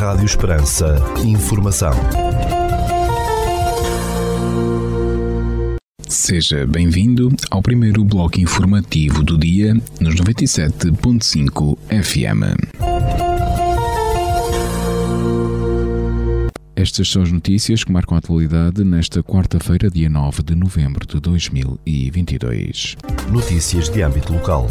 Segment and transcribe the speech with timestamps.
[0.00, 0.96] Rádio Esperança.
[1.22, 1.92] Informação.
[6.08, 12.80] Seja bem-vindo ao primeiro bloco informativo do dia nos 97.5 FM.
[16.74, 21.20] Estas são as notícias que marcam a atualidade nesta quarta-feira, dia 9 de novembro de
[21.20, 22.96] 2022.
[23.30, 24.66] Notícias de âmbito local.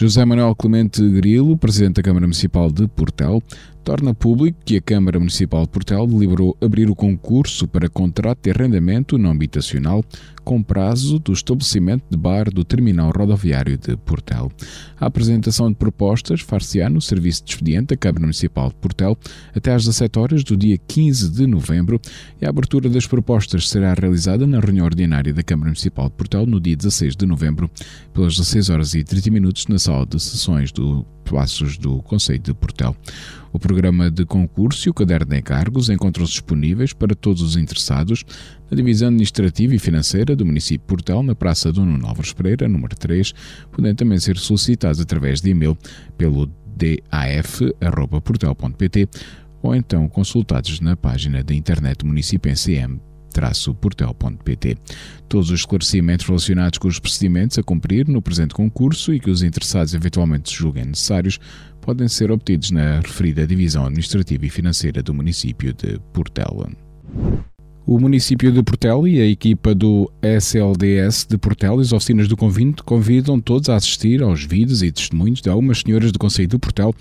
[0.00, 3.42] José Manuel Clemente Grilo, presidente da Câmara Municipal de Portel,
[3.82, 8.50] torna público que a Câmara Municipal de Portel deliberou abrir o concurso para contrato de
[8.52, 10.04] arrendamento não habitacional
[10.48, 14.50] com prazo do estabelecimento de bar do terminal rodoviário de Portel.
[14.98, 19.14] A apresentação de propostas far-se-á no serviço de expediente da Câmara Municipal de Portel
[19.54, 22.00] até às 17 horas do dia 15 de novembro
[22.40, 26.46] e a abertura das propostas será realizada na reunião ordinária da Câmara Municipal de Portel
[26.46, 27.70] no dia 16 de novembro,
[28.14, 32.54] pelas 16 horas e 30 minutos na sala de sessões do Passos do Conselho de
[32.54, 32.96] Portel.
[33.52, 38.24] O programa de concurso e o caderno de encargos encontram-se disponíveis para todos os interessados
[38.70, 42.94] na divisão administrativa e financeira do município de Portel, na Praça Dono Novos Pereira, número
[42.96, 43.32] 3,
[43.70, 45.78] podendo também ser solicitados através de e-mail
[46.16, 49.08] pelo daf.portel.pt
[49.60, 53.00] ou então consultados na página da internet do município NCM
[53.80, 54.76] portel.pt.
[55.28, 59.42] Todos os esclarecimentos relacionados com os procedimentos a cumprir no presente concurso e que os
[59.42, 61.38] interessados eventualmente julguem necessários
[61.80, 66.68] podem ser obtidos na referida Divisão Administrativa e Financeira do município de Portela.
[67.90, 72.36] O município de Portel e a equipa do SLDS de Portel e as oficinas do
[72.36, 76.58] convento convidam todos a assistir aos vídeos e testemunhos de algumas senhoras do Conselho de
[76.58, 76.94] Portel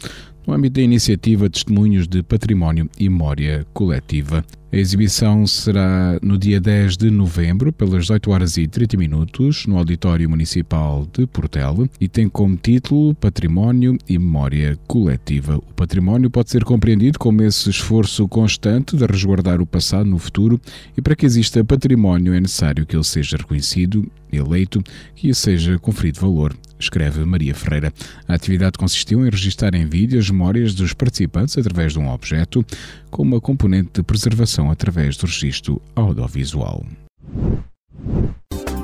[0.47, 4.45] no âmbito da iniciativa Testemunhos de Património e Memória Coletiva.
[4.71, 9.77] A exibição será no dia 10 de novembro, pelas 8 horas e 30 minutos, no
[9.77, 15.57] Auditório Municipal de Portel e tem como título Património e Memória Coletiva.
[15.57, 20.59] O património pode ser compreendido como esse esforço constante de resguardar o passado no futuro
[20.97, 24.81] e para que exista património é necessário que ele seja reconhecido, eleito
[25.21, 27.93] e seja conferido valor escreve Maria Ferreira.
[28.27, 32.65] A atividade consistiu em registrar em vídeo as memórias dos participantes através de um objeto,
[33.09, 36.85] com uma componente de preservação através do registro audiovisual.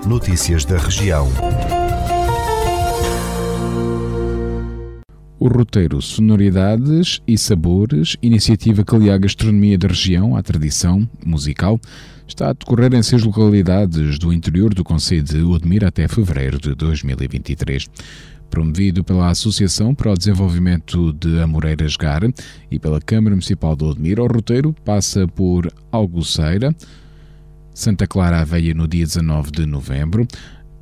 [0.05, 1.29] Notícias da região.
[5.43, 11.77] O roteiro Sonoridades e Sabores, iniciativa que alia a gastronomia da região à tradição musical,
[12.25, 16.73] está a decorrer em seis localidades do interior do Conselho de Odmira até fevereiro de
[16.73, 17.87] 2023
[18.49, 22.21] promovido pela Associação para o Desenvolvimento de Amoreiras Gar
[22.71, 24.23] e pela Câmara Municipal de Odmira.
[24.23, 26.73] O roteiro passa por Algoceira,
[27.73, 30.25] Santa Clara Aveia no dia 19 de novembro,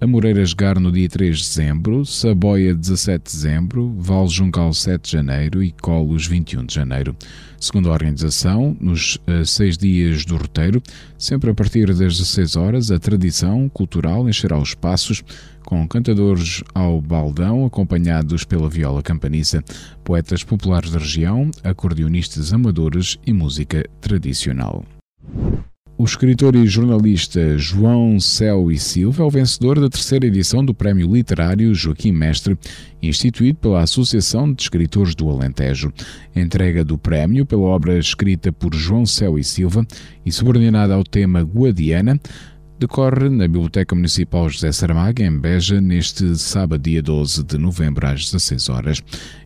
[0.03, 5.11] Amoreiras Gar no dia 3 de dezembro, Saboia 17 de dezembro, Val Juncal 7 de
[5.11, 7.15] janeiro e Colos 21 de janeiro.
[7.59, 10.81] Segundo a organização, nos uh, seis dias do roteiro,
[11.19, 15.23] sempre a partir das 16 horas, a tradição cultural encherá os espaços
[15.63, 19.63] com cantadores ao baldão, acompanhados pela viola campaniça,
[20.03, 24.83] poetas populares da região, acordeonistas amadores e música tradicional.
[26.01, 30.73] O escritor e jornalista João Céu e Silva é o vencedor da terceira edição do
[30.73, 32.57] Prémio Literário Joaquim Mestre,
[33.03, 35.93] instituído pela Associação de Escritores do Alentejo.
[36.35, 39.85] Entrega do prémio pela obra escrita por João Céu e Silva
[40.25, 42.19] e subordinada ao tema Guadiana
[42.81, 48.25] decorre na Biblioteca Municipal José Saramago, em Beja, neste sábado, dia 12 de novembro, às
[48.31, 49.03] 16 horas.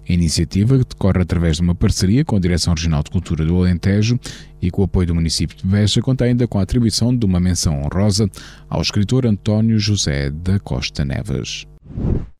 [0.07, 4.17] A iniciativa decorre através de uma parceria com a Direção Regional de Cultura do Alentejo
[4.61, 7.41] e com o apoio do município de Beja, conta ainda com a atribuição de uma
[7.41, 8.29] menção honrosa
[8.69, 11.67] ao escritor António José da Costa Neves.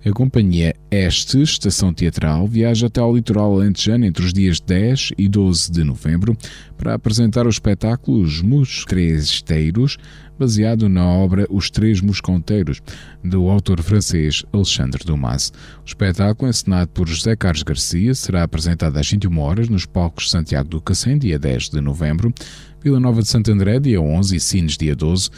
[0.07, 5.27] A companhia Este, Estação Teatral, viaja até ao litoral alentejano entre os dias 10 e
[5.27, 6.37] 12 de novembro
[6.77, 9.97] para apresentar o espetáculo Os Muscresteiros,
[10.37, 12.83] baseado na obra Os Três Mosconteiros,
[13.23, 15.51] do autor francês Alexandre Dumas.
[15.81, 20.69] O espetáculo, encenado por José Carlos Garcia, será apresentado às 21 horas nos palcos Santiago
[20.69, 22.31] do Cacém, dia 10 de novembro,
[22.79, 25.31] Vila Nova de Santo André, dia 11 e Sines, dia 12,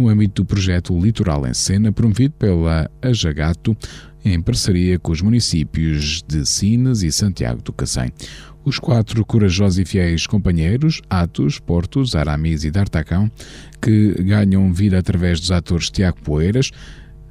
[0.00, 3.76] no âmbito do projeto Litoral em Cena, promovido pela Ajagato,
[4.24, 8.12] em parceria com os municípios de Sines e Santiago do Cacém.
[8.64, 13.30] Os quatro corajosos e fiéis companheiros, Atos, Portos, Aramis e D'Artacão,
[13.80, 16.70] que ganham vida através dos atores Tiago Poeiras,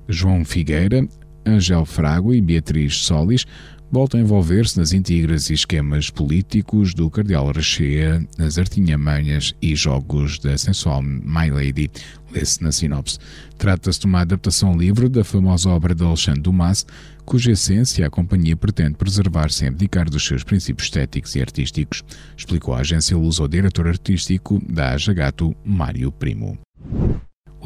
[0.08, 1.08] João Figueira,
[1.46, 3.46] Angel Frago e Beatriz Solis,
[3.94, 10.40] volta a envolver-se nas intrigas e esquemas políticos do Cardeal Rechea, as artinhamanhas e jogos
[10.40, 11.92] da sensual My Lady,
[12.32, 13.20] lê-se na sinopse.
[13.56, 16.88] Trata-se de uma adaptação livre da famosa obra de Alexandre Dumas,
[17.24, 22.04] cuja essência a companhia pretende preservar sem abdicar dos seus princípios estéticos e artísticos,
[22.36, 26.58] explicou a agência Luz ao diretor artístico da Ajagato, Mário Primo.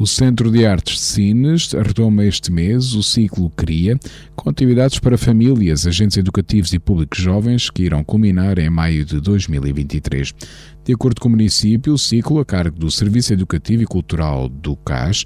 [0.00, 3.98] O Centro de Artes de Sines retoma este mês o ciclo CRIA,
[4.36, 9.20] com atividades para famílias, agentes educativos e públicos jovens que irão culminar em maio de
[9.20, 10.32] 2023.
[10.84, 14.76] De acordo com o município, o ciclo, a cargo do Serviço Educativo e Cultural do
[14.76, 15.24] CAS,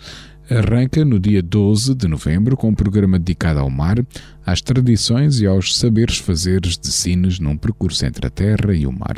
[0.50, 3.98] arranca no dia 12 de novembro com um programa dedicado ao mar,
[4.44, 8.92] às tradições e aos saberes fazeres de Sines num percurso entre a terra e o
[8.92, 9.16] mar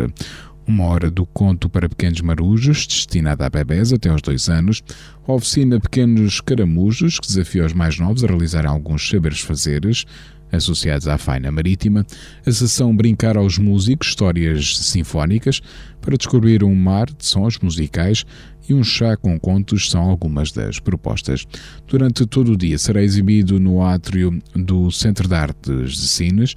[0.66, 4.82] uma hora do conto para pequenos marujos, destinada a bebés até aos dois anos,
[5.26, 10.04] a oficina Pequenos Caramujos, que desafia os mais novos a realizar alguns saberes fazeres,
[10.50, 12.06] associados à faina marítima,
[12.46, 15.60] a sessão Brincar aos Músicos, histórias sinfónicas,
[16.00, 18.24] para descobrir um mar de sons musicais
[18.68, 21.46] e um chá com contos são algumas das propostas.
[21.86, 26.54] Durante todo o dia será exibido no átrio do Centro de Artes de Sines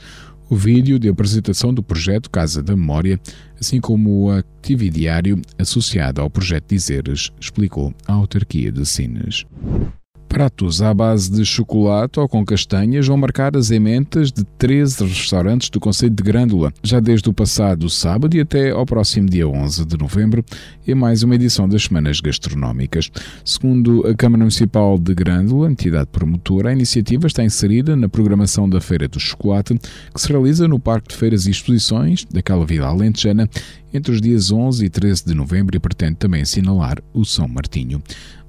[0.50, 3.20] o vídeo de apresentação do projeto Casa da Memória,
[3.60, 9.46] assim como o atividiário associado ao projeto Dizeres, explicou a autarquia de Sines.
[10.28, 15.70] Pratos à base de chocolate ou com castanhas vão marcar as ementas de 13 restaurantes
[15.70, 19.86] do Conselho de Grândola, já desde o passado sábado e até ao próximo dia 11
[19.86, 20.44] de novembro,
[20.88, 23.10] em mais uma edição das Semanas Gastronómicas.
[23.44, 28.82] Segundo a Câmara Municipal de Grândola, entidade promotora, a iniciativa está inserida na programação da
[28.82, 29.80] Feira do Chocolate,
[30.14, 33.50] que se realiza no Parque de Feiras e Exposições daquela vila alentejana
[33.94, 38.02] entre os dias 11 e 13 de novembro e pretende também assinalar o São Martinho.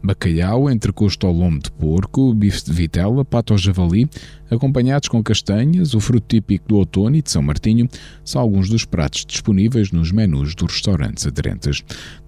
[0.02, 4.08] Bacalhau, entrecosto ao lombo de porco, bife de vitela, pato ao javali,
[4.48, 7.88] acompanhados com castanhas, o fruto típico do outono e de São Martinho,
[8.24, 11.82] são alguns dos pratos disponíveis nos menus dos restaurantes aderentes.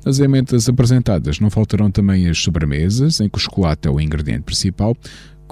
[0.04, 4.42] Nas emendas apresentadas não faltarão também as sobremesas, em que o chocolate é o ingrediente
[4.42, 4.96] principal,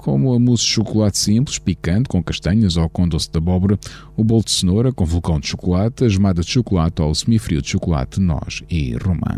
[0.09, 3.77] como a mousse de chocolate simples, picante, com castanhas ou com doce de abóbora,
[4.17, 7.61] o bolo de cenoura com vulcão de chocolate, a gemada de chocolate ou o semifrio
[7.61, 9.37] de chocolate, noz e romã.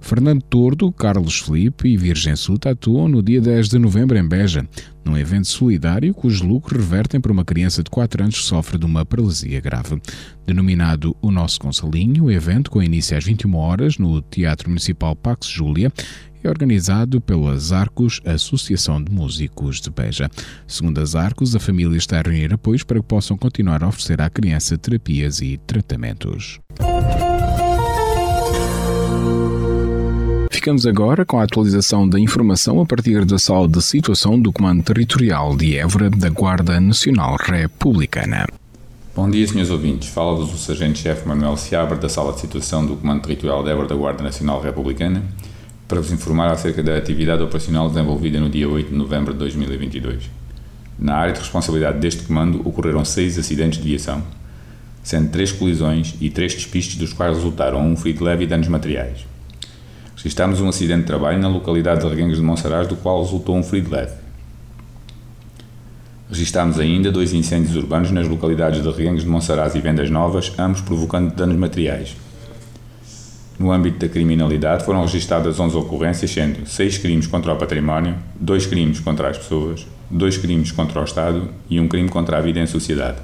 [0.00, 4.66] Fernando Tordo, Carlos Felipe e Virgem Suta atuam no dia 10 de novembro em Beja,
[5.04, 8.86] num evento solidário cujos lucros revertem para uma criança de 4 anos que sofre de
[8.86, 10.00] uma paralisia grave.
[10.46, 15.46] Denominado O Nosso Consalinho, o evento, com início às 21 horas no Teatro Municipal Pax
[15.46, 15.92] Júlia,
[16.42, 20.30] é organizado pelas Arcos, Associação de Músicos de Beja.
[20.66, 24.20] Segundo as Arcos, a família está a reunir apoios para que possam continuar a oferecer
[24.20, 26.60] à criança terapias e tratamentos.
[30.50, 34.82] Ficamos agora com a atualização da informação a partir da sala de situação do Comando
[34.82, 38.46] Territorial de Évora da Guarda Nacional Republicana.
[39.14, 40.08] Bom dia, senhores ouvintes.
[40.10, 43.94] Fala-vos o Sargento-Chefe Manuel Seabra da Sala de Situação do Comando Territorial de Évora da
[43.94, 45.24] Guarda Nacional Republicana
[45.88, 50.30] para vos informar acerca da atividade operacional desenvolvida no dia 8 de novembro de 2022.
[50.98, 54.22] Na área de responsabilidade deste comando ocorreram seis acidentes de viação,
[55.02, 59.26] sendo três colisões e três despistes dos quais resultaram um ferido leve e danos materiais.
[60.14, 63.62] Registámos um acidente de trabalho na localidade de Reguengos de Monsaraz, do qual resultou um
[63.62, 64.12] ferido leve.
[66.28, 70.82] Registámos ainda dois incêndios urbanos nas localidades de Reguengos de Monsaraz e Vendas Novas, ambos
[70.82, 72.14] provocando danos materiais.
[73.58, 78.66] No âmbito da criminalidade foram registadas 11 ocorrências, sendo 6 crimes contra o património, 2
[78.66, 82.60] crimes contra as pessoas, 2 crimes contra o Estado e um crime contra a vida
[82.60, 83.18] em sociedade.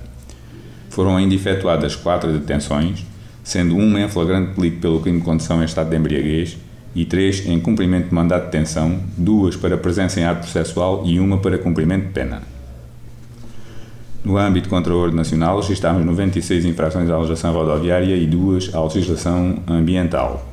[0.90, 3.06] Foram ainda efetuadas 4 detenções,
[3.44, 6.56] sendo uma em flagrante delito pelo crime de condução em estado de embriaguez
[6.96, 11.20] e 3 em cumprimento de mandato de detenção, duas para presença em ato processual e
[11.20, 12.53] uma para cumprimento de pena.
[14.24, 20.50] No âmbito contra nacional, registámos 96 infrações à legislação rodoviária e duas à legislação ambiental.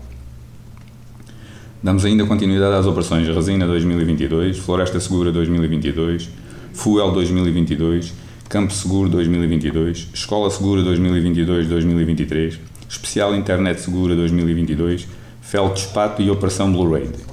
[1.82, 6.30] Damos ainda continuidade às operações Resina 2022, Floresta Segura 2022,
[6.74, 8.14] Fuel 2022,
[8.50, 12.60] Campo Seguro 2022, Escola Segura 2022-2023,
[12.90, 15.08] Especial Internet Segura 2022,
[15.42, 17.31] Feldspato e Operação Blue Raid.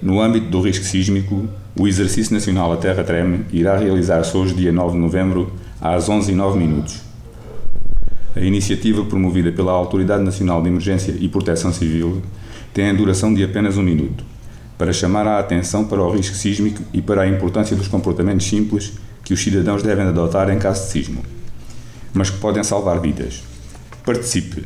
[0.00, 4.70] No âmbito do risco sísmico, o Exercício Nacional A Terra Treme irá realizar-se hoje, dia
[4.70, 7.00] 9 de novembro, às 11h09 minutos.
[8.36, 12.22] A iniciativa promovida pela Autoridade Nacional de Emergência e Proteção Civil
[12.72, 14.24] tem a duração de apenas um minuto,
[14.78, 18.92] para chamar a atenção para o risco sísmico e para a importância dos comportamentos simples
[19.24, 21.22] que os cidadãos devem adotar em caso de sismo,
[22.14, 23.42] mas que podem salvar vidas.
[24.06, 24.64] Participe,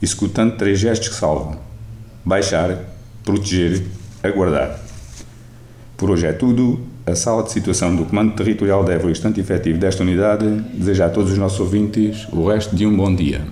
[0.00, 1.58] executando três gestos que salvam:
[2.24, 2.78] baixar,
[3.24, 3.82] proteger,
[4.22, 4.78] aguardar.
[5.96, 6.80] Por hoje é tudo.
[7.04, 10.46] a sala de situação do Comando Territorial de Évora e o estante efetivo desta unidade
[10.72, 13.44] deseja a todos os nossos ouvintes o resto de um bom dia.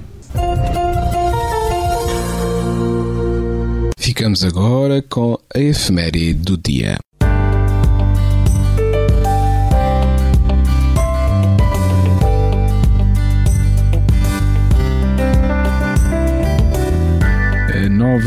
[3.98, 6.96] Ficamos agora com a efeméride do dia.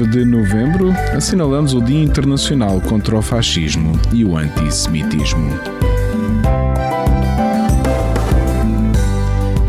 [0.04, 5.50] A 9 de novembro assinalamos o Dia Internacional contra o Fascismo e o Antissemitismo.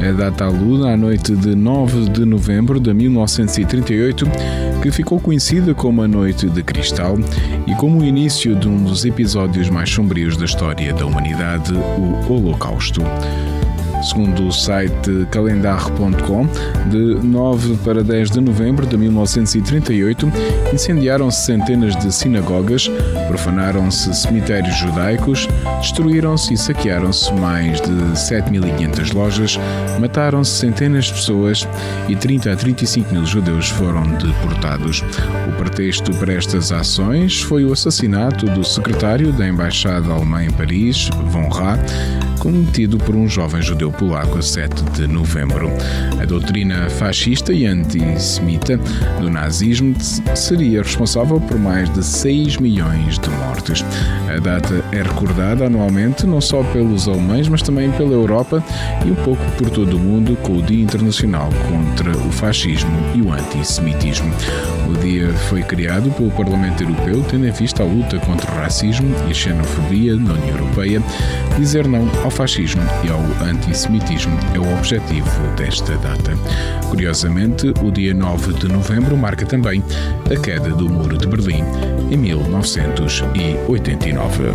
[0.00, 4.26] A data aluda à noite de 9 de novembro de 1938,
[4.82, 7.16] que ficou conhecida como a Noite de Cristal
[7.68, 12.32] e como o início de um dos episódios mais sombrios da história da humanidade, o
[12.32, 13.02] Holocausto.
[14.04, 16.46] Segundo o site calendar.com,
[16.90, 20.30] de 9 para 10 de novembro de 1938,
[20.74, 22.90] incendiaram-se centenas de sinagogas,
[23.28, 25.48] profanaram-se cemitérios judaicos,
[25.80, 29.58] destruíram-se e saquearam-se mais de 7.500 lojas,
[29.98, 31.66] mataram-se centenas de pessoas
[32.06, 35.02] e 30 a 35 mil judeus foram deportados.
[35.48, 41.08] O pretexto para estas ações foi o assassinato do secretário da Embaixada Alemã em Paris,
[41.30, 41.78] Von Ra,
[42.44, 45.70] cometido por um jovem judeu polaco a 7 de novembro.
[46.20, 48.78] A doutrina fascista e antissemita
[49.18, 49.94] do nazismo
[50.36, 53.82] seria responsável por mais de 6 milhões de mortes.
[54.28, 58.62] A data é recordada anualmente não só pelos alemães, mas também pela Europa
[59.06, 63.22] e um pouco por todo o mundo com o Dia Internacional contra o Fascismo e
[63.22, 64.30] o Antissemitismo.
[64.86, 69.14] O dia foi criado pelo Parlamento Europeu tendo em vista a luta contra o racismo
[69.26, 71.02] e a xenofobia na União Europeia.
[71.58, 76.32] Dizer não ao fascismo e ao antissemitismo é o objetivo desta data.
[76.90, 79.82] Curiosamente, o dia 9 de novembro marca também
[80.30, 81.64] a queda do Muro de Berlim
[82.10, 84.54] em 1989.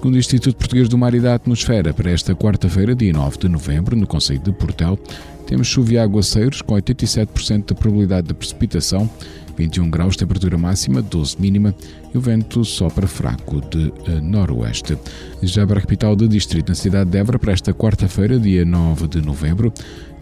[0.00, 3.50] Segundo o Instituto Português do Mar e da Atmosfera, para esta quarta-feira, dia 9 de
[3.50, 4.98] novembro, no Conselho de Portel,
[5.46, 9.08] temos chuva e aguaceiros com 87% de probabilidade de precipitação,
[9.56, 11.74] 21 graus temperatura máxima, 12 mínima
[12.14, 14.96] e o vento sopra fraco de uh, noroeste.
[15.42, 19.06] Já para a capital do distrito, na cidade de Évora, para esta quarta-feira, dia 9
[19.06, 19.72] de novembro,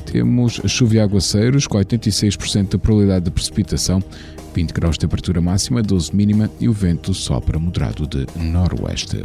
[0.04, 4.02] temos chuva e aguaceiros com 86% de probabilidade de precipitação,
[4.54, 9.24] 20 graus de temperatura máxima, 12 mínima e o vento sopra moderado de noroeste.